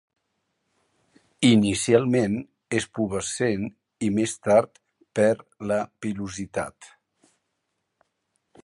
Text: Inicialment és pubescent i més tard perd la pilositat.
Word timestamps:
Inicialment 1.49 2.37
és 2.79 2.87
pubescent 2.99 3.69
i 4.09 4.11
més 4.17 4.35
tard 4.49 4.83
perd 5.21 5.47
la 5.73 5.81
pilositat. 6.07 6.91